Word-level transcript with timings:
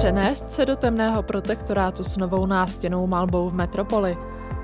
Přenést 0.00 0.52
se 0.52 0.66
do 0.66 0.76
temného 0.76 1.22
protektorátu 1.22 2.02
s 2.02 2.16
novou 2.16 2.46
nástěnou 2.46 3.06
malbou 3.06 3.50
v 3.50 3.54
metropoli, 3.54 4.16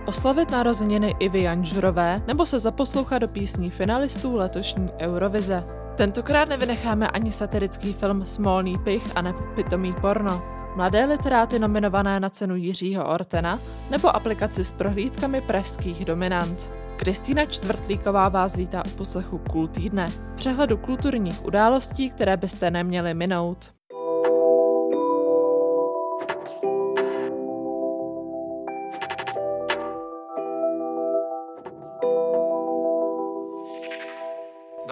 oslavit 0.07 0.51
narozeniny 0.51 1.15
Ivy 1.19 1.43
Janžurové 1.43 2.23
nebo 2.27 2.47
se 2.47 2.61
zaposlouchat 2.61 3.19
do 3.19 3.29
písní 3.29 3.71
finalistů 3.71 4.37
letošní 4.37 4.89
Eurovize. 5.01 5.65
Tentokrát 5.97 6.49
nevynecháme 6.49 7.09
ani 7.09 7.33
satirický 7.33 7.93
film 7.93 8.27
Smolný 8.27 8.79
pich 8.79 9.17
a 9.17 9.33
Pitomý 9.55 9.95
porno, 10.01 10.43
mladé 10.77 11.05
literáty 11.05 11.59
nominované 11.59 12.21
na 12.21 12.31
cenu 12.31 12.57
Jiřího 12.57 13.09
Ortena 13.09 13.61
nebo 13.91 14.17
aplikaci 14.17 14.65
s 14.65 14.73
prohlídkami 14.73 15.41
pražských 15.41 16.05
dominant. 16.05 16.71
Kristýna 16.97 17.45
Čtvrtlíková 17.45 18.29
vás 18.29 18.57
vítá 18.57 18.83
u 18.87 18.89
poslechu 18.89 19.39
Kul 19.39 19.69
týdne, 19.69 20.13
přehledu 20.35 20.77
kulturních 20.77 21.45
událostí, 21.45 22.11
které 22.11 22.37
byste 22.37 22.71
neměli 22.71 23.15
minout. 23.15 23.76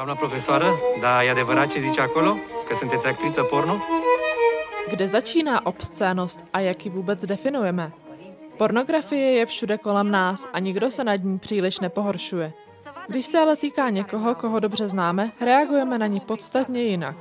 Doamna 0.04 0.22
profesoară, 0.26 0.80
da, 1.00 1.24
e 1.24 1.30
adevărat 1.30 1.68
ce 1.68 1.80
zice 1.80 2.00
acolo? 2.00 2.36
Că 2.68 2.74
sunteți 2.74 3.06
actriță 3.06 3.42
porno? 3.42 3.76
Kde 4.88 5.06
začíná 5.06 5.60
obscénost 5.64 6.44
a 6.50 6.60
jak 6.60 6.84
ji 6.84 6.90
vůbec 6.90 7.24
definujeme? 7.24 7.92
Pornografie 8.56 9.30
je 9.30 9.46
všude 9.46 9.76
kolem 9.76 10.10
nás 10.10 10.46
a 10.52 10.58
nikdo 10.58 10.90
se 10.90 11.04
nad 11.04 11.24
ní 11.24 11.38
příliš 11.38 11.78
nepohoršuje. 11.78 12.52
Když 13.08 13.24
se 13.24 13.38
ale 13.38 13.56
týká 13.56 13.90
někoho, 13.90 14.34
koho 14.34 14.60
dobře 14.60 14.88
známe, 14.88 15.32
reagujeme 15.40 15.98
na 15.98 16.06
ní 16.06 16.20
podstatně 16.20 16.82
jinak. 16.82 17.16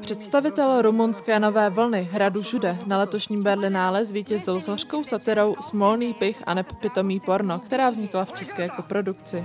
Představitel 0.00 0.82
rumunské 0.82 1.40
nové 1.40 1.70
vlny 1.70 2.08
Hradu 2.12 2.42
Žude 2.42 2.78
na 2.86 2.98
letošním 2.98 3.42
Berlinále 3.42 4.04
zvítězil 4.04 4.60
s 4.60 4.68
hořkou 4.68 5.04
satirou 5.04 5.56
Smolný 5.60 6.14
pich 6.14 6.42
a 6.46 6.54
neb 6.54 6.72
pitomý 6.80 7.20
porno, 7.20 7.58
která 7.58 7.90
vznikla 7.90 8.24
v 8.24 8.32
české 8.32 8.68
koprodukci. 8.68 9.44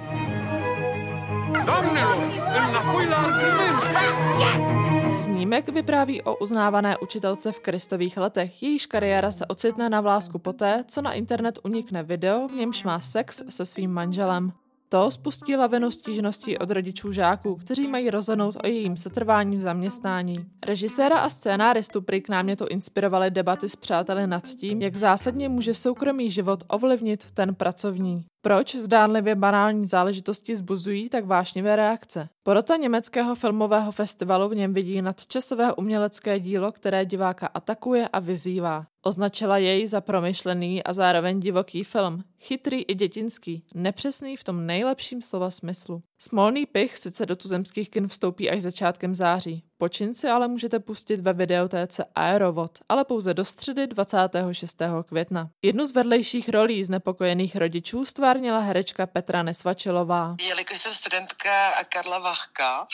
Snímek 5.13 5.69
vypráví 5.69 6.21
o 6.21 6.35
uznávané 6.35 6.97
učitelce 6.97 7.51
v 7.51 7.59
Kristových 7.59 8.17
letech. 8.17 8.63
Jejíž 8.63 8.85
kariéra 8.85 9.31
se 9.31 9.45
ocitne 9.45 9.89
na 9.89 10.01
vlásku 10.01 10.39
poté, 10.39 10.83
co 10.87 11.01
na 11.01 11.13
internet 11.13 11.59
unikne 11.63 12.03
video, 12.03 12.47
v 12.47 12.53
němž 12.53 12.83
má 12.83 12.99
sex 12.99 13.43
se 13.49 13.65
svým 13.65 13.91
manželem. 13.91 14.51
To 14.89 15.11
spustí 15.11 15.55
lavinu 15.55 15.91
stížností 15.91 16.57
od 16.57 16.71
rodičů 16.71 17.11
žáků, 17.11 17.55
kteří 17.55 17.87
mají 17.87 18.09
rozhodnout 18.09 18.55
o 18.63 18.67
jejím 18.67 18.97
setrvání 18.97 19.57
v 19.57 19.59
zaměstnání. 19.59 20.45
Režiséra 20.65 21.19
a 21.19 21.29
scénáristu 21.29 22.01
prý 22.01 22.21
k 22.21 22.29
námětu 22.29 22.65
inspirovaly 22.69 23.31
debaty 23.31 23.69
s 23.69 23.75
přáteli 23.75 24.27
nad 24.27 24.47
tím, 24.47 24.81
jak 24.81 24.95
zásadně 24.95 25.49
může 25.49 25.73
soukromý 25.73 26.29
život 26.29 26.63
ovlivnit 26.67 27.31
ten 27.33 27.55
pracovní. 27.55 28.25
Proč 28.41 28.75
zdánlivě 28.75 29.35
banální 29.35 29.85
záležitosti 29.85 30.55
zbuzují 30.55 31.09
tak 31.09 31.25
vášnivé 31.25 31.75
reakce? 31.75 32.29
Porota 32.43 32.75
německého 32.75 33.35
filmového 33.35 33.91
festivalu 33.91 34.49
v 34.49 34.55
něm 34.55 34.73
vidí 34.73 35.01
nadčasové 35.01 35.73
umělecké 35.73 36.39
dílo, 36.39 36.71
které 36.71 37.05
diváka 37.05 37.47
atakuje 37.47 38.07
a 38.07 38.19
vyzývá. 38.19 38.85
Označila 39.05 39.57
jej 39.57 39.87
za 39.87 40.01
promyšlený 40.01 40.83
a 40.83 40.93
zároveň 40.93 41.39
divoký 41.39 41.83
film. 41.83 42.23
Chytrý 42.43 42.83
i 42.83 42.95
dětinský, 42.95 43.63
nepřesný 43.73 44.37
v 44.37 44.43
tom 44.43 44.65
nejlepším 44.65 45.21
slova 45.21 45.51
smyslu. 45.51 46.01
Smolný 46.19 46.65
pich 46.65 46.97
sice 46.97 47.25
do 47.25 47.35
tuzemských 47.35 47.89
kin 47.89 48.07
vstoupí 48.07 48.49
až 48.49 48.61
začátkem 48.61 49.15
září. 49.15 49.63
Počin 49.79 50.15
si 50.15 50.27
ale 50.27 50.47
můžete 50.47 50.79
pustit 50.79 51.19
ve 51.19 51.33
videotéce 51.33 52.05
Aerovod, 52.15 52.79
ale 52.89 53.05
pouze 53.05 53.33
do 53.33 53.45
středy 53.45 53.87
26. 53.87 54.77
května. 55.09 55.49
Jednu 55.61 55.85
z 55.85 55.91
vedlejších 55.91 56.49
rolí 56.49 56.83
znepokojených 56.83 57.55
rodičů 57.55 58.05
stvárnila 58.05 58.59
herečka 58.59 59.05
Petra 59.05 59.43
Nesvačilová. 59.43 60.35
Jelikož 60.41 60.79
jsem 60.79 60.93
studentka 60.93 61.83
Karla 61.83 62.19
Vachka 62.19 62.87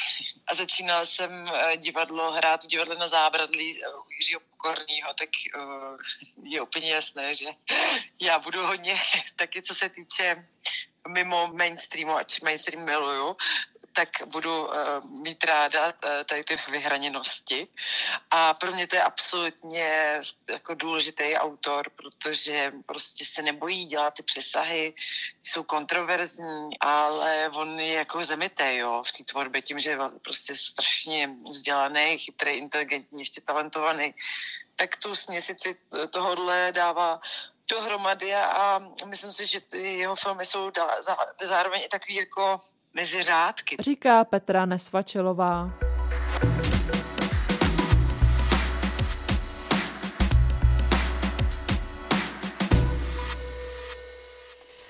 a 0.48 0.56
začínala 0.56 1.06
jsem 1.06 1.32
eh, 1.54 1.78
divadlo 1.78 2.32
hrát 2.32 2.64
v 2.64 2.68
divadle 2.68 2.96
na 2.96 3.08
zábradlí 3.08 3.84
eh, 3.84 3.88
u 3.88 4.12
Jiřího 4.20 4.40
Pokorního, 4.40 5.14
tak 5.20 5.30
uh, 5.58 5.98
je 6.44 6.62
úplně 6.62 6.92
jasné, 6.92 7.34
že 7.34 7.46
já 8.22 8.40
budu 8.40 8.66
hodně 8.66 8.96
taky, 9.36 9.62
co 9.62 9.76
se 9.76 9.90
týče 9.90 10.48
mimo 11.08 11.50
mainstreamu, 11.54 12.16
ač 12.16 12.42
mainstream 12.42 12.86
miluju, 12.86 13.36
tak 13.94 14.10
budu 14.26 14.68
uh, 14.68 14.74
mít 15.22 15.44
ráda 15.44 15.86
uh, 15.86 16.10
tady 16.26 16.44
ty 16.44 16.58
vyhraněnosti. 16.72 17.68
A 18.32 18.54
pro 18.54 18.72
mě 18.72 18.88
to 18.88 18.96
je 18.96 19.04
absolutně 19.04 20.22
jako 20.50 20.74
důležitý 20.74 21.36
autor, 21.36 21.90
protože 21.90 22.72
prostě 22.86 23.26
se 23.26 23.42
nebojí 23.42 23.86
dělat 23.86 24.14
ty 24.14 24.24
přesahy, 24.24 24.94
jsou 25.44 25.64
kontroverzní, 25.64 26.80
ale 26.80 27.50
on 27.54 27.80
je 27.80 27.94
jako 27.94 28.24
zemitý 28.24 28.76
jo, 28.76 29.04
v 29.08 29.12
té 29.12 29.24
tvorbě 29.24 29.62
tím, 29.62 29.80
že 29.80 29.90
je 29.90 29.98
prostě 30.22 30.56
strašně 30.56 31.30
vzdělaný, 31.50 32.18
chytrý, 32.18 32.52
inteligentní, 32.52 33.20
ještě 33.22 33.42
talentovaný, 33.42 34.16
tak 34.76 34.96
tu 34.98 35.16
směsici 35.16 35.76
tohohle 36.10 36.72
dává 36.72 37.22
dohromady 37.68 38.36
a 38.36 38.80
myslím 39.06 39.32
si, 39.32 39.48
že 39.48 39.62
ty 39.62 39.98
jeho 39.98 40.16
filmy 40.16 40.46
jsou 40.46 40.72
zároveň 41.42 41.82
i 41.86 41.90
takový 41.90 42.16
jako 42.16 42.58
mezi 42.94 43.24
řádky. 43.24 43.76
Říká 43.80 44.24
Petra 44.24 44.66
Nesvačilová. 44.66 45.70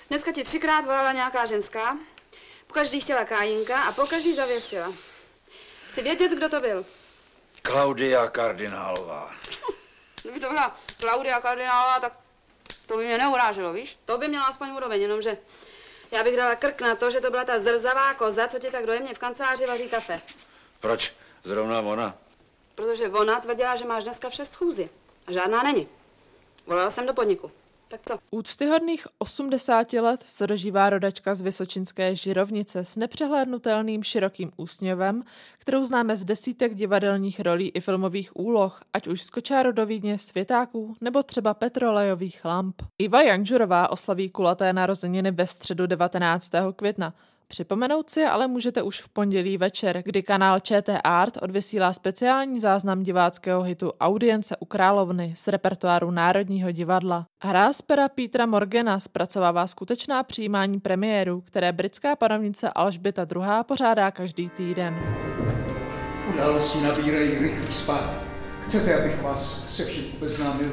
Dneska 0.09 0.31
ti 0.31 0.43
třikrát 0.43 0.85
volala 0.85 1.11
nějaká 1.11 1.45
ženská, 1.45 1.97
pokaždý 2.67 3.01
chtěla 3.01 3.25
kájinka 3.25 3.83
a 3.83 3.91
pokaždý 3.91 4.33
zavěsila. 4.35 4.93
Chci 5.91 6.01
vědět, 6.01 6.31
kdo 6.31 6.49
to 6.49 6.59
byl. 6.59 6.85
Klaudia 7.61 8.27
Kardinálová. 8.27 9.31
Kdyby 10.21 10.39
to 10.39 10.49
byla 10.49 10.77
Klaudia 10.99 11.41
Kardinálová, 11.41 11.99
tak 11.99 12.13
to 12.85 12.97
by 12.97 13.05
mě 13.05 13.17
neuráželo, 13.17 13.73
víš? 13.73 13.97
To 14.05 14.17
by 14.17 14.27
měla 14.27 14.45
aspoň 14.45 14.71
úroveň, 14.71 15.01
jenomže 15.01 15.37
já 16.13 16.23
bych 16.23 16.37
dala 16.37 16.55
krk 16.55 16.81
na 16.81 16.95
to, 16.95 17.11
že 17.11 17.21
to 17.21 17.31
byla 17.31 17.43
ta 17.43 17.59
zrzavá 17.59 18.13
koza, 18.13 18.47
co 18.47 18.59
ti 18.59 18.71
tak 18.71 18.85
dojemně 18.85 19.13
v 19.13 19.19
kanceláři 19.19 19.65
vaří 19.65 19.89
kafe. 19.89 20.21
Proč 20.79 21.13
zrovna 21.43 21.79
ona? 21.79 22.17
Protože 22.75 23.09
ona 23.09 23.39
tvrdila, 23.39 23.75
že 23.75 23.85
máš 23.85 24.03
dneska 24.03 24.29
vše 24.29 24.45
schůzi. 24.45 24.89
A 25.27 25.31
žádná 25.31 25.63
není. 25.63 25.87
Volala 26.67 26.89
jsem 26.89 27.05
do 27.05 27.13
podniku. 27.13 27.51
Tak 27.93 28.01
co? 28.05 28.19
Úctyhodných 28.31 29.07
80 29.17 29.93
let 29.93 30.23
se 30.25 30.47
dožívá 30.47 30.89
rodačka 30.89 31.35
z 31.35 31.41
Vysočinské 31.41 32.15
žirovnice 32.15 32.85
s 32.85 32.95
nepřehlédnutelným 32.95 34.03
širokým 34.03 34.51
úsměvem, 34.57 35.23
kterou 35.57 35.85
známe 35.85 36.17
z 36.17 36.25
desítek 36.25 36.75
divadelních 36.75 37.39
rolí 37.39 37.69
i 37.69 37.81
filmových 37.81 38.35
úloh, 38.35 38.81
ať 38.93 39.07
už 39.07 39.23
z 39.23 39.29
Kočárodovídně, 39.29 40.19
Světáků 40.19 40.95
nebo 41.01 41.23
třeba 41.23 41.53
petrolejových 41.53 42.45
lamp. 42.45 42.81
Iva 42.99 43.21
Janžurová 43.21 43.89
oslaví 43.89 44.29
kulaté 44.29 44.73
narozeniny 44.73 45.31
ve 45.31 45.47
středu 45.47 45.87
19. 45.87 46.51
května. 46.75 47.13
Připomenout 47.47 48.09
si 48.09 48.23
ale 48.23 48.47
můžete 48.47 48.81
už 48.81 49.01
v 49.01 49.09
pondělí 49.09 49.57
večer, 49.57 50.01
kdy 50.05 50.23
kanál 50.23 50.59
ČT 50.59 50.99
Art 51.03 51.37
odvysílá 51.41 51.93
speciální 51.93 52.59
záznam 52.59 53.03
diváckého 53.03 53.61
hitu 53.61 53.91
Audience 53.99 54.57
u 54.59 54.65
královny 54.65 55.33
z 55.37 55.47
repertoáru 55.47 56.11
Národního 56.11 56.71
divadla. 56.71 57.25
Hra 57.43 57.73
z 57.73 57.81
pera 57.81 58.09
Petra 58.09 58.45
Morgana 58.45 58.99
zpracovává 58.99 59.67
skutečná 59.67 60.23
přijímání 60.23 60.79
premiéru, 60.79 61.41
které 61.41 61.71
britská 61.71 62.15
panovnice 62.15 62.69
Alžběta 62.69 63.27
II. 63.35 63.45
pořádá 63.63 64.11
každý 64.11 64.49
týden. 64.49 64.99
Události 66.33 66.83
nabírají 66.83 67.37
rychlý 67.37 67.73
spát. 67.73 68.13
Chcete, 68.61 68.99
abych 68.99 69.21
vás 69.21 69.75
se 69.75 69.85
vším 69.85 70.05
obeznámil? 70.17 70.71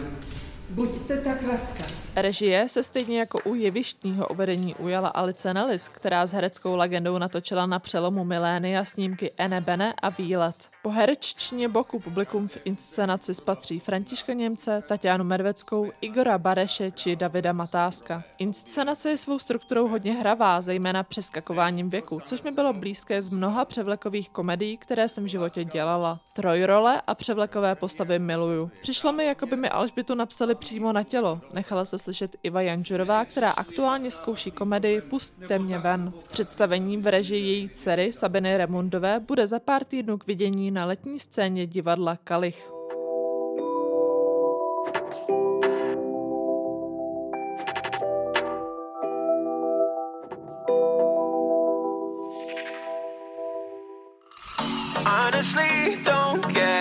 Buďte 0.70 1.16
tak 1.16 1.42
laskav. 1.42 2.09
Režie 2.22 2.68
se 2.68 2.82
stejně 2.82 3.18
jako 3.18 3.38
u 3.44 3.54
jevištního 3.54 4.28
uvedení 4.28 4.74
ujala 4.74 5.08
Alice 5.08 5.54
Nellis, 5.54 5.88
která 5.88 6.26
s 6.26 6.32
hereckou 6.32 6.76
legendou 6.76 7.18
natočila 7.18 7.66
na 7.66 7.78
přelomu 7.78 8.24
milénia 8.24 8.84
snímky 8.84 9.32
Ene 9.36 9.60
Bene 9.60 9.94
a 10.02 10.08
Výlet. 10.08 10.68
Po 10.82 10.90
hereččině 10.90 11.68
boku 11.68 12.00
publikum 12.00 12.48
v 12.48 12.58
inscenaci 12.64 13.34
spatří 13.34 13.78
Františka 13.78 14.32
Němce, 14.32 14.82
Tatianu 14.88 15.24
Medveckou, 15.24 15.90
Igora 16.00 16.38
Bareše 16.38 16.90
či 16.90 17.16
Davida 17.16 17.52
Matáska. 17.52 18.24
Inscenace 18.38 19.10
je 19.10 19.16
svou 19.16 19.38
strukturou 19.38 19.88
hodně 19.88 20.12
hravá, 20.12 20.60
zejména 20.60 21.02
přeskakováním 21.02 21.90
věku, 21.90 22.20
což 22.24 22.42
mi 22.42 22.50
bylo 22.50 22.72
blízké 22.72 23.22
z 23.22 23.30
mnoha 23.30 23.64
převlekových 23.64 24.30
komedií, 24.30 24.76
které 24.76 25.08
jsem 25.08 25.24
v 25.24 25.28
životě 25.28 25.64
dělala. 25.64 26.20
Trojrole 26.32 27.02
a 27.06 27.14
převlekové 27.14 27.74
postavy 27.74 28.18
miluju. 28.18 28.70
Přišlo 28.82 29.12
mi, 29.12 29.24
jako 29.24 29.46
by 29.46 29.56
mi 29.56 29.68
Alžbitu 29.68 30.14
napsali 30.14 30.54
přímo 30.54 30.92
na 30.92 31.02
tělo. 31.02 31.40
Nechala 31.52 31.84
se 31.84 31.98
slyšet 32.10 32.36
Iva 32.42 32.60
Janžurová, 32.60 33.24
která 33.24 33.50
aktuálně 33.50 34.10
zkouší 34.10 34.50
komedii 34.50 35.00
Pustte 35.00 35.58
mě 35.58 35.78
ven. 35.78 36.12
Představení 36.30 36.96
v 36.96 37.06
režii 37.06 37.46
její 37.46 37.68
dcery 37.68 38.12
Sabiny 38.12 38.56
Remundové 38.56 39.20
bude 39.20 39.46
za 39.46 39.58
pár 39.58 39.84
týdnů 39.84 40.18
k 40.18 40.26
vidění 40.26 40.70
na 40.70 40.86
letní 40.86 41.18
scéně 41.18 41.66
divadla 41.66 42.16
Kalich. 42.16 42.72
Honestly, 55.04 56.02
don't 56.04 56.54
care. 56.54 56.79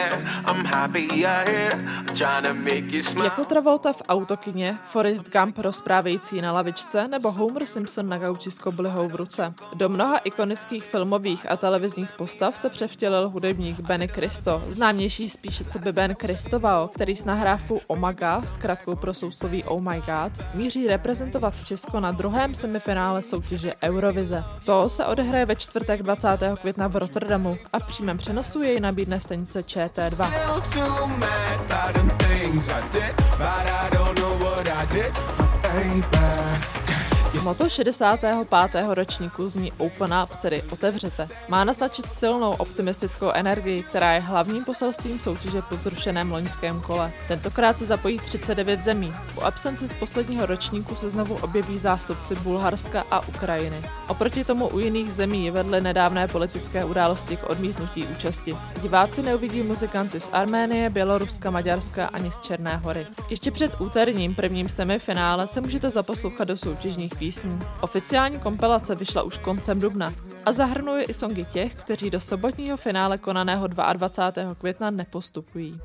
Jako 3.23 3.45
Travolta 3.45 3.93
v 3.93 4.01
autokině, 4.09 4.77
Forrest 4.83 5.29
Gump 5.29 5.57
rozprávějící 5.57 6.41
na 6.41 6.51
lavičce 6.51 7.07
nebo 7.07 7.31
Homer 7.31 7.65
Simpson 7.65 8.09
na 8.09 8.17
gauči 8.17 8.51
s 8.51 8.59
koblihou 8.59 9.07
v 9.07 9.15
ruce. 9.15 9.53
Do 9.73 9.89
mnoha 9.89 10.17
ikonických 10.17 10.83
filmových 10.83 11.51
a 11.51 11.57
televizních 11.57 12.11
postav 12.11 12.57
se 12.57 12.69
převtělil 12.69 13.29
hudebník 13.29 13.79
Benny 13.79 14.07
Cristo, 14.07 14.63
známější 14.69 15.29
spíše 15.29 15.63
co 15.63 15.79
by 15.79 15.91
Ben 15.91 16.15
Cristovao, 16.21 16.87
který 16.87 17.15
s 17.15 17.25
nahrávkou 17.25 17.79
Omaga, 17.87 18.41
zkratkou 18.45 18.95
pro 18.95 19.13
sousloví 19.13 19.63
Oh 19.63 19.81
My 19.81 20.01
God, 20.05 20.45
míří 20.53 20.87
reprezentovat 20.87 21.63
Česko 21.63 21.99
na 21.99 22.11
druhém 22.11 22.55
semifinále 22.55 23.21
soutěže 23.21 23.73
Eurovize. 23.83 24.43
To 24.65 24.89
se 24.89 25.05
odehraje 25.05 25.45
ve 25.45 25.55
čtvrtek 25.55 26.03
20. 26.03 26.27
května 26.61 26.87
v 26.87 26.95
Rotterdamu 26.95 27.57
a 27.73 27.79
v 27.79 27.87
přímém 27.87 28.17
přenosu 28.17 28.61
jej 28.61 28.79
nabídne 28.79 29.19
stanice 29.19 29.61
ČT2. 29.61 30.58
too 30.61 31.07
mad 31.19 31.61
about 31.61 31.93
them 31.95 32.09
things 32.19 32.69
I 32.69 32.87
did, 32.89 33.15
but 33.37 33.69
I 33.69 33.89
don't 33.91 34.17
know 34.19 34.35
what 34.45 34.69
I 34.69 34.85
did. 34.85 35.11
My 35.37 35.47
baby. 35.61 37.18
Moto 37.43 37.69
65. 37.69 38.87
ročníku 38.87 39.47
zní 39.47 39.71
Open 39.71 40.13
Up, 40.23 40.35
tedy 40.35 40.63
otevřete. 40.69 41.27
Má 41.47 41.63
naznačit 41.63 42.11
silnou 42.11 42.51
optimistickou 42.51 43.31
energii, 43.31 43.83
která 43.83 44.13
je 44.13 44.19
hlavním 44.19 44.65
poselstvím 44.65 45.19
soutěže 45.19 45.61
po 45.61 45.75
zrušeném 45.75 46.31
loňském 46.31 46.81
kole. 46.81 47.11
Tentokrát 47.27 47.77
se 47.77 47.85
zapojí 47.85 48.17
39 48.17 48.83
zemí. 48.83 49.13
Po 49.35 49.41
absenci 49.41 49.87
z 49.87 49.93
posledního 49.93 50.45
ročníku 50.45 50.95
se 50.95 51.09
znovu 51.09 51.35
objeví 51.35 51.77
zástupci 51.77 52.35
Bulharska 52.35 53.05
a 53.11 53.27
Ukrajiny. 53.27 53.83
Oproti 54.07 54.43
tomu 54.43 54.67
u 54.67 54.79
jiných 54.79 55.13
zemí 55.13 55.51
vedly 55.51 55.81
nedávné 55.81 56.27
politické 56.27 56.85
události 56.85 57.37
k 57.37 57.49
odmítnutí 57.49 58.07
účasti. 58.07 58.57
Diváci 58.81 59.21
neuvidí 59.21 59.63
muzikanty 59.63 60.19
z 60.19 60.29
Arménie, 60.33 60.89
Běloruska, 60.89 61.51
Maďarska 61.51 62.05
ani 62.05 62.31
z 62.31 62.39
Černé 62.39 62.77
hory. 62.77 63.07
Ještě 63.29 63.51
před 63.51 63.81
úterním 63.81 64.35
prvním 64.35 64.69
semifinále 64.69 65.47
se 65.47 65.61
můžete 65.61 65.89
zaposlouchat 65.89 66.47
do 66.47 66.57
soutěžních 66.57 67.15
písní 67.15 67.29
písní. 67.39 67.59
Oficiální 67.81 68.39
kompilace 68.39 68.95
vyšla 68.95 69.21
už 69.21 69.37
koncem 69.37 69.79
dubna 69.79 70.13
a 70.45 70.51
zahrnuje 70.51 71.03
i 71.03 71.13
songy 71.13 71.45
těch, 71.45 71.75
kteří 71.75 72.09
do 72.09 72.19
sobotního 72.19 72.77
finále 72.77 73.17
konaného 73.17 73.67
22. 73.67 74.55
května 74.55 74.91
nepostupují. 74.91 75.79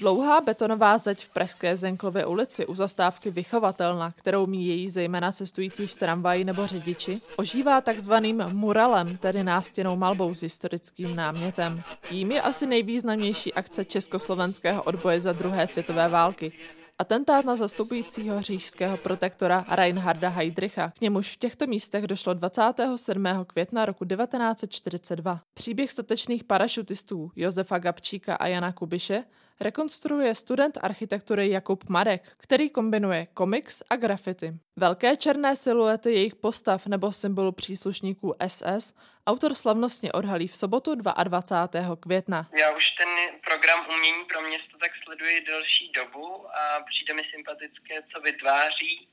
Dlouhá 0.00 0.40
betonová 0.40 0.98
zeď 0.98 1.24
v 1.24 1.28
Pražské 1.28 1.76
Zenklově 1.76 2.26
ulici 2.26 2.66
u 2.66 2.74
zastávky 2.74 3.30
Vychovatelna, 3.30 4.12
kterou 4.16 4.46
míjí 4.46 4.90
zejména 4.90 5.32
cestující 5.32 5.86
v 5.86 5.94
tramvaji 5.94 6.44
nebo 6.44 6.66
řidiči, 6.66 7.20
ožívá 7.36 7.80
takzvaným 7.80 8.44
muralem, 8.52 9.16
tedy 9.16 9.44
nástěnou 9.44 9.96
malbou 9.96 10.34
s 10.34 10.42
historickým 10.42 11.16
námětem. 11.16 11.82
Tím 12.08 12.32
je 12.32 12.42
asi 12.42 12.66
nejvýznamnější 12.66 13.54
akce 13.54 13.84
československého 13.84 14.82
odboje 14.82 15.20
za 15.20 15.32
druhé 15.32 15.66
světové 15.66 16.08
války, 16.08 16.52
Atentát 16.98 17.44
na 17.44 17.56
zastupujícího 17.56 18.42
říšského 18.42 18.96
protektora 18.96 19.64
Reinharda 19.68 20.28
Heydricha, 20.28 20.90
k 20.90 21.00
němuž 21.00 21.32
v 21.32 21.36
těchto 21.36 21.66
místech 21.66 22.06
došlo 22.06 22.34
27. 22.34 23.24
května 23.46 23.84
roku 23.84 24.04
1942. 24.04 25.40
Příběh 25.54 25.90
statečných 25.90 26.44
parašutistů 26.44 27.30
Josefa 27.36 27.78
Gabčíka 27.78 28.34
a 28.34 28.46
Jana 28.46 28.72
Kubiše 28.72 29.24
rekonstruuje 29.60 30.34
student 30.34 30.78
architektury 30.82 31.50
Jakub 31.50 31.88
Marek, 31.88 32.32
který 32.36 32.70
kombinuje 32.70 33.26
komiks 33.34 33.82
a 33.90 33.96
grafity. 33.96 34.52
Velké 34.76 35.16
černé 35.16 35.56
siluety 35.56 36.12
jejich 36.12 36.34
postav 36.34 36.86
nebo 36.86 37.12
symbolu 37.12 37.52
příslušníků 37.52 38.34
SS 38.46 38.94
autor 39.26 39.54
slavnostně 39.54 40.12
odhalí 40.12 40.46
v 40.48 40.56
sobotu 40.56 40.94
22. 40.94 41.96
května. 41.96 42.48
Já 42.60 42.76
už 42.76 42.90
ten 42.90 43.08
program 43.48 43.86
Umění 43.88 44.24
pro 44.24 44.42
město 44.42 44.78
tak 44.80 44.90
sleduji 45.04 45.40
delší 45.40 45.92
dobu 45.96 46.46
a 46.48 46.84
přijde 46.90 47.14
mi 47.14 47.22
sympatické, 47.34 48.02
co 48.12 48.20
vytváří 48.20 49.08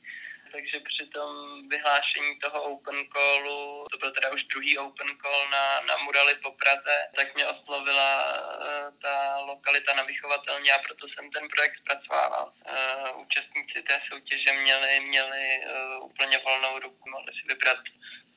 takže 0.52 0.80
při 0.80 1.06
tom 1.08 1.32
vyhlášení 1.70 2.40
toho 2.40 2.64
open 2.64 3.08
callu, 3.14 3.86
to 3.92 3.98
byl 3.98 4.12
teda 4.12 4.32
už 4.32 4.44
druhý 4.44 4.78
open 4.78 5.08
call 5.22 5.50
na, 5.50 5.82
na 5.88 5.98
murali 6.04 6.36
po 6.36 6.52
Praze, 6.52 6.98
tak 7.16 7.36
mě 7.36 7.46
oslovila 7.46 8.10
uh, 8.26 9.00
ta 9.02 9.40
lokalita 9.40 9.94
na 9.94 10.04
vychovatelně 10.04 10.72
a 10.74 10.80
proto 10.80 11.08
jsem 11.08 11.32
ten 11.32 11.48
projekt 11.56 11.78
zpracovával. 11.82 12.54
Uh, 12.54 13.22
účastníci 13.22 13.82
té 13.82 14.00
soutěže 14.10 14.54
měli, 14.54 15.00
měli 15.00 15.60
uh, 15.60 16.06
úplně 16.06 16.38
volnou 16.38 16.80
ruku, 16.80 17.10
mohli 17.10 17.32
si 17.34 17.48
vybrat, 17.48 17.78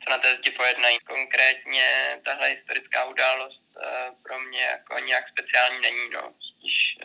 co 0.05 0.11
na 0.11 0.19
té 0.19 0.31
zdi 0.33 0.51
pojednají. 0.51 0.99
Konkrétně 0.99 1.85
tahle 2.25 2.49
historická 2.49 3.05
událost 3.05 3.61
pro 4.23 4.41
mě 4.41 4.63
jako 4.63 4.99
nějak 4.99 5.25
speciální 5.29 5.81
není, 5.81 6.11
no. 6.11 6.35
Spíš 6.41 6.99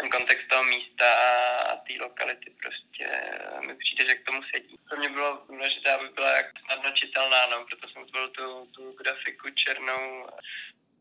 ten 0.00 0.10
kontext 0.10 0.48
toho 0.48 0.64
místa 0.64 1.06
a 1.12 1.76
té 1.76 1.92
lokality 2.00 2.50
prostě 2.62 3.04
eh, 3.10 3.60
mi 3.66 3.74
přijde, 3.74 4.04
že 4.06 4.14
k 4.14 4.26
tomu 4.26 4.42
sedí. 4.54 4.76
Pro 4.88 4.98
mě 4.98 5.08
bylo 5.08 5.42
důležité, 5.48 5.92
aby 5.92 6.08
byla 6.08 6.36
jak 6.36 6.46
snadno 6.64 6.90
čitelná, 6.90 7.46
no, 7.46 7.64
proto 7.64 7.88
jsem 7.88 8.08
zvolil 8.08 8.28
tu, 8.28 8.66
tu 8.66 8.92
grafiku 8.92 9.50
černou 9.50 10.26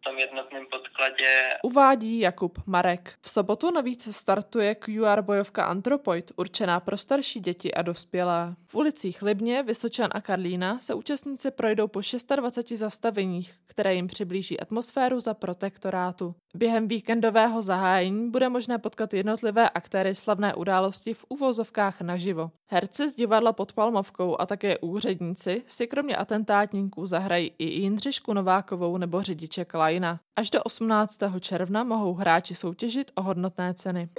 tom 0.03 0.17
jednotném 0.17 0.65
podkladě. 0.71 1.49
Uvádí 1.63 2.19
Jakub 2.19 2.59
Marek. 2.65 3.13
V 3.21 3.29
sobotu 3.29 3.71
navíc 3.71 4.15
startuje 4.15 4.75
QR 4.75 5.21
bojovka 5.21 5.63
Antropoid, 5.63 6.31
určená 6.35 6.79
pro 6.79 6.97
starší 6.97 7.39
děti 7.39 7.73
a 7.73 7.81
dospělé. 7.81 8.55
V 8.67 8.75
ulicích 8.75 9.21
Libně, 9.21 9.63
Vysočan 9.63 10.09
a 10.11 10.21
Karlína 10.21 10.79
se 10.79 10.93
účastníci 10.93 11.51
projdou 11.51 11.87
po 11.87 12.01
26 12.35 12.79
zastaveních, 12.79 13.53
které 13.65 13.95
jim 13.95 14.07
přiblíží 14.07 14.59
atmosféru 14.59 15.19
za 15.19 15.33
protektorátu. 15.33 16.35
Během 16.55 16.87
víkendového 16.87 17.61
zahájení 17.61 18.29
bude 18.31 18.49
možné 18.49 18.77
potkat 18.77 19.13
jednotlivé 19.13 19.69
aktéry 19.69 20.15
slavné 20.15 20.53
události 20.53 21.13
v 21.13 21.25
uvozovkách 21.29 22.01
naživo. 22.01 22.51
Herci 22.67 23.09
z 23.09 23.15
divadla 23.15 23.53
pod 23.53 23.73
Palmovkou 23.73 24.41
a 24.41 24.45
také 24.45 24.77
úředníci 24.77 25.63
si 25.65 25.87
kromě 25.87 26.15
atentátníků 26.15 27.05
zahrají 27.05 27.51
i 27.59 27.65
Jindřišku 27.65 28.33
Novákovou 28.33 28.97
nebo 28.97 29.21
řidiče 29.21 29.65
Klajna. 29.89 30.19
Až 30.35 30.49
do 30.49 30.63
18. 30.63 31.17
června 31.39 31.83
mohou 31.83 32.13
hráči 32.13 32.55
soutěžit 32.55 33.11
o 33.15 33.21
hodnotné 33.21 33.73
ceny. 33.73 34.09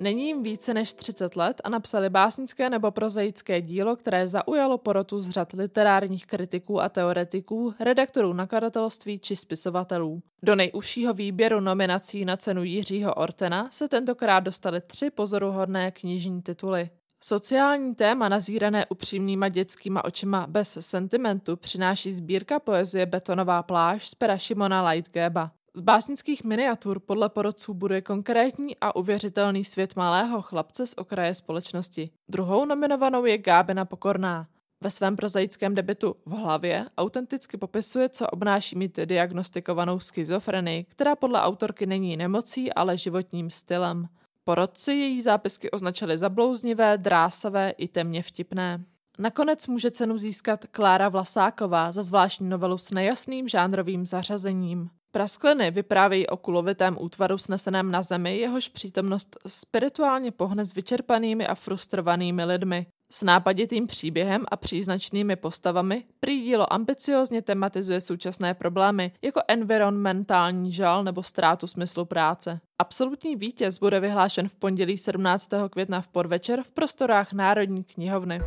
Není 0.00 0.26
jim 0.26 0.42
více 0.42 0.74
než 0.74 0.92
30 0.92 1.36
let 1.36 1.60
a 1.64 1.68
napsali 1.68 2.10
básnické 2.10 2.70
nebo 2.70 2.90
prozaické 2.90 3.60
dílo, 3.60 3.96
které 3.96 4.28
zaujalo 4.28 4.78
porotu 4.78 5.18
z 5.18 5.30
řad 5.30 5.52
literárních 5.52 6.26
kritiků 6.26 6.80
a 6.80 6.88
teoretiků, 6.88 7.74
redaktorů 7.80 8.32
nakladatelství 8.32 9.18
či 9.18 9.36
spisovatelů. 9.36 10.22
Do 10.42 10.56
nejužšího 10.56 11.14
výběru 11.14 11.60
nominací 11.60 12.24
na 12.24 12.36
cenu 12.36 12.64
Jiřího 12.64 13.14
Ortena 13.14 13.68
se 13.72 13.88
tentokrát 13.88 14.40
dostali 14.40 14.80
tři 14.80 15.10
pozoruhodné 15.10 15.90
knižní 15.90 16.42
tituly. 16.42 16.90
Sociální 17.24 17.94
téma 17.94 18.28
nazírané 18.28 18.86
upřímnýma 18.86 19.48
dětskýma 19.48 20.04
očima 20.04 20.46
bez 20.46 20.78
sentimentu 20.80 21.56
přináší 21.56 22.12
sbírka 22.12 22.58
poezie 22.58 23.06
Betonová 23.06 23.62
pláž 23.62 24.08
z 24.08 24.14
pera 24.14 24.38
Šimona 24.38 24.90
Lightgeba. 24.90 25.50
Z 25.74 25.80
básnických 25.80 26.44
miniatur 26.44 27.00
podle 27.00 27.28
porodců 27.28 27.74
bude 27.74 28.00
konkrétní 28.00 28.76
a 28.80 28.96
uvěřitelný 28.96 29.64
svět 29.64 29.96
malého 29.96 30.42
chlapce 30.42 30.86
z 30.86 30.94
okraje 30.94 31.34
společnosti. 31.34 32.10
Druhou 32.30 32.64
nominovanou 32.64 33.24
je 33.24 33.38
Gábina 33.38 33.84
Pokorná. 33.84 34.46
Ve 34.82 34.90
svém 34.90 35.16
prozaickém 35.16 35.74
debitu 35.74 36.16
v 36.26 36.30
hlavě 36.30 36.86
autenticky 36.98 37.56
popisuje, 37.56 38.08
co 38.08 38.26
obnáší 38.26 38.78
mít 38.78 38.96
diagnostikovanou 39.04 40.00
schizofrenii, 40.00 40.84
která 40.88 41.16
podle 41.16 41.42
autorky 41.42 41.86
není 41.86 42.16
nemocí, 42.16 42.72
ale 42.72 42.96
životním 42.96 43.50
stylem. 43.50 44.08
Porodci 44.44 44.92
její 44.92 45.20
zápisky 45.20 45.70
označili 45.70 46.18
za 46.18 46.28
blouznivé, 46.28 46.98
drásavé 46.98 47.70
i 47.70 47.88
temně 47.88 48.22
vtipné. 48.22 48.84
Nakonec 49.18 49.66
může 49.66 49.90
cenu 49.90 50.18
získat 50.18 50.64
Klára 50.70 51.08
Vlasáková 51.08 51.92
za 51.92 52.02
zvláštní 52.02 52.48
novelu 52.48 52.78
s 52.78 52.90
nejasným 52.90 53.48
žánrovým 53.48 54.06
zařazením. 54.06 54.90
Praskliny 55.12 55.70
vyprávějí 55.70 56.26
o 56.26 56.36
kulovitém 56.36 56.96
útvaru 57.00 57.38
sneseném 57.38 57.90
na 57.90 58.02
zemi, 58.02 58.36
jehož 58.36 58.68
přítomnost 58.68 59.36
spirituálně 59.46 60.30
pohne 60.30 60.64
s 60.64 60.74
vyčerpanými 60.74 61.46
a 61.46 61.54
frustrovanými 61.54 62.44
lidmi. 62.44 62.86
S 63.12 63.22
nápaditým 63.22 63.86
příběhem 63.86 64.44
a 64.50 64.56
příznačnými 64.56 65.36
postavami 65.36 66.04
prý 66.20 66.42
dílo 66.42 66.72
ambiciozně 66.72 67.42
tematizuje 67.42 68.00
současné 68.00 68.54
problémy, 68.54 69.12
jako 69.22 69.40
environmentální 69.48 70.72
žal 70.72 71.04
nebo 71.04 71.22
ztrátu 71.22 71.66
smyslu 71.66 72.04
práce. 72.04 72.60
Absolutní 72.78 73.36
vítěz 73.36 73.78
bude 73.78 74.00
vyhlášen 74.00 74.48
v 74.48 74.56
pondělí 74.56 74.98
17. 74.98 75.48
května 75.70 76.00
v 76.00 76.08
podvečer 76.08 76.62
v 76.62 76.70
prostorách 76.70 77.32
Národní 77.32 77.84
knihovny. 77.84 78.40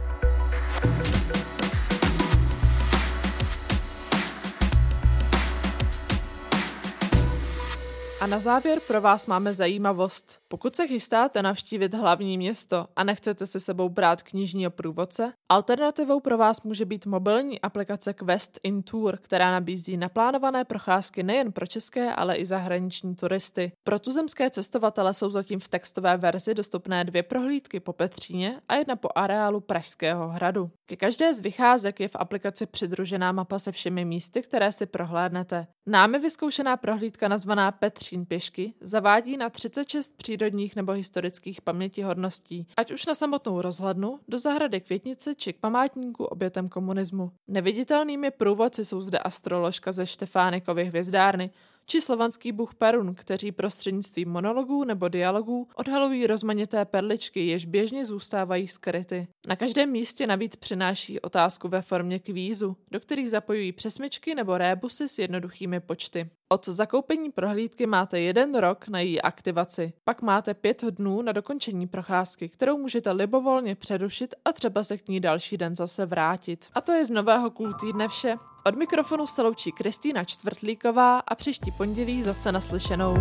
A 8.24 8.28
na 8.28 8.40
závěr 8.40 8.80
pro 8.80 9.02
vás 9.02 9.28
máme 9.28 9.54
zajímavost. 9.54 10.40
Pokud 10.48 10.76
se 10.76 10.88
chystáte 10.88 11.42
navštívit 11.42 11.94
hlavní 11.94 12.38
město 12.38 12.88
a 12.96 13.04
nechcete 13.04 13.46
se 13.46 13.60
sebou 13.60 13.90
brát 13.90 14.24
knižního 14.24 14.72
průvodce, 14.72 15.34
alternativou 15.50 16.20
pro 16.20 16.38
vás 16.38 16.62
může 16.62 16.86
být 16.86 17.06
mobilní 17.06 17.62
aplikace 17.62 18.14
Quest 18.14 18.60
in 18.64 18.84
Tour, 18.84 19.18
která 19.18 19.52
nabízí 19.52 19.98
naplánované 19.98 20.66
procházky 20.66 21.24
nejen 21.24 21.52
pro 21.52 21.68
české, 21.68 22.14
ale 22.14 22.36
i 22.36 22.46
zahraniční 22.46 23.16
turisty. 23.16 23.72
Pro 23.84 24.00
tuzemské 24.00 24.50
cestovatele 24.50 25.14
jsou 25.14 25.30
zatím 25.30 25.60
v 25.60 25.68
textové 25.68 26.18
verzi 26.18 26.54
dostupné 26.54 27.04
dvě 27.04 27.24
prohlídky 27.24 27.80
po 27.80 27.94
Petříně 27.94 28.62
a 28.70 28.76
jedna 28.76 28.96
po 28.96 29.10
areálu 29.16 29.60
Pražského 29.60 30.30
hradu. 30.30 30.70
Ke 30.86 30.96
každé 30.96 31.34
z 31.34 31.40
vycházek 31.40 32.00
je 32.00 32.08
v 32.08 32.16
aplikaci 32.16 32.66
přidružená 32.66 33.32
mapa 33.32 33.60
se 33.60 33.72
všemi 33.72 34.06
místy, 34.06 34.42
které 34.42 34.72
si 34.72 34.86
prohlédnete. 34.86 35.68
Námi 35.86 36.20
vyzkoušená 36.20 36.78
prohlídka 36.78 37.28
nazvaná 37.28 37.72
Petřín 38.14 38.26
pěšky 38.26 38.74
zavádí 38.82 39.38
na 39.38 39.50
36 39.50 40.18
přírodních 40.18 40.76
nebo 40.76 40.92
historických 40.92 41.62
pamětihodností, 41.62 42.68
ať 42.78 42.92
už 42.92 43.06
na 43.06 43.16
samotnou 43.16 43.62
rozhlednu, 43.62 44.20
do 44.28 44.40
zahrady 44.40 44.82
Květnice 44.82 45.36
či 45.36 45.54
k 45.54 45.60
památníku 45.60 46.26
obětem 46.26 46.70
komunismu. 46.70 47.32
Neviditelnými 47.48 48.32
průvodci 48.32 48.86
jsou 48.86 49.02
zde 49.02 49.20
astroložka 49.20 49.92
ze 49.92 50.06
Štefánikovy 50.06 50.86
hvězdárny, 50.86 51.50
či 51.86 52.02
slovanský 52.02 52.52
bůh 52.52 52.76
Perun, 52.76 53.16
kteří 53.16 53.52
prostřednictvím 53.52 54.30
monologů 54.30 54.84
nebo 54.84 55.08
dialogů 55.08 55.68
odhalují 55.76 56.28
rozmanité 56.28 56.86
perličky, 56.86 57.48
jež 57.48 57.66
běžně 57.66 58.06
zůstávají 58.06 58.68
skryty. 58.68 59.28
Na 59.48 59.56
každém 59.56 59.92
místě 59.92 60.28
navíc 60.28 60.56
přináší 60.56 61.20
otázku 61.20 61.68
ve 61.68 61.82
formě 61.82 62.20
kvízu, 62.20 62.78
do 62.92 63.00
kterých 63.00 63.30
zapojují 63.30 63.72
přesmyčky 63.72 64.36
nebo 64.36 64.58
rébusy 64.58 65.10
s 65.10 65.20
jednoduchými 65.20 65.80
počty. 65.80 66.30
Od 66.50 66.68
zakoupení 66.68 67.32
prohlídky 67.32 67.86
máte 67.86 68.20
jeden 68.20 68.56
rok 68.56 68.88
na 68.88 69.00
její 69.00 69.22
aktivaci, 69.22 69.94
pak 70.04 70.22
máte 70.22 70.54
pět 70.54 70.84
dnů 70.84 71.22
na 71.22 71.32
dokončení 71.32 71.88
procházky, 71.88 72.50
kterou 72.50 72.78
můžete 72.78 73.12
libovolně 73.12 73.76
přerušit 73.76 74.36
a 74.46 74.54
třeba 74.54 74.84
se 74.84 74.98
k 74.98 75.08
ní 75.08 75.20
další 75.20 75.58
den 75.58 75.76
zase 75.76 76.06
vrátit. 76.06 76.66
A 76.74 76.82
to 76.82 76.92
je 76.92 77.06
z 77.06 77.10
nového 77.10 77.52
Cool 77.52 77.74
týdne 77.74 78.08
vše. 78.08 78.36
Od 78.66 78.76
mikrofonu 78.76 79.28
se 79.28 79.42
loučí 79.42 79.72
Kristýna 79.72 80.24
Čtvrtlíková 80.24 81.20
a 81.20 81.36
příští 81.36 81.72
pondělí 81.72 82.24
zase 82.24 82.52
naslyšenou. 82.52 83.16